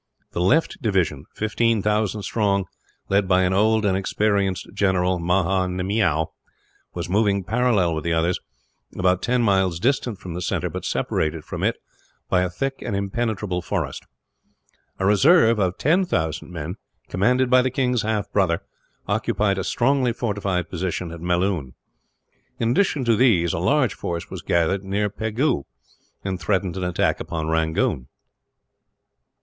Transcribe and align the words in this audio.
The 0.31 0.41
left 0.41 0.81
division 0.81 1.25
15,000 1.35 2.23
strong, 2.23 2.65
led 3.07 3.27
by 3.27 3.43
an 3.43 3.53
old 3.53 3.85
and 3.85 3.95
experienced 3.95 4.69
general, 4.73 5.19
Maha 5.19 5.67
Nemiow 5.67 6.31
was 6.95 7.07
moving 7.07 7.43
parallel 7.43 7.93
with 7.93 8.03
the 8.03 8.11
others, 8.11 8.39
about 8.97 9.21
ten 9.21 9.43
miles 9.43 9.79
distant 9.79 10.17
from 10.17 10.33
the 10.33 10.41
centre, 10.41 10.71
but 10.71 10.85
separated 10.85 11.45
from 11.45 11.61
it 11.61 11.77
by 12.29 12.41
a 12.41 12.49
thick 12.49 12.81
and 12.81 12.95
impenetrable 12.95 13.61
forest. 13.61 14.07
A 14.97 15.05
reserve 15.05 15.59
of 15.59 15.77
10,000 15.77 16.49
men, 16.51 16.77
commanded 17.07 17.51
by 17.51 17.61
the 17.61 17.69
king's 17.69 18.01
half 18.01 18.27
brother, 18.31 18.63
occupied 19.07 19.59
a 19.59 19.63
strongly 19.63 20.13
fortified 20.13 20.67
post 20.71 20.83
at 20.99 21.21
Melloon. 21.21 21.75
In 22.57 22.71
addition 22.71 23.05
to 23.05 23.15
these, 23.15 23.53
a 23.53 23.59
large 23.59 23.93
force 23.93 24.31
was 24.31 24.41
gathered 24.41 24.83
near 24.83 25.11
Pegu, 25.11 25.65
and 26.23 26.39
threatened 26.39 26.75
an 26.75 26.85
attack 26.85 27.19
upon 27.19 27.49
Rangoon. 27.49 28.07